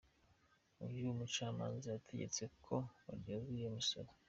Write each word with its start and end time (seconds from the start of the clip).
Uyu 0.87 1.17
mucamanza 1.17 1.85
yategetse 1.91 2.43
ko 2.65 2.75
baryozwa 3.05 3.51
iyo 3.57 3.69
misoro. 3.77 4.09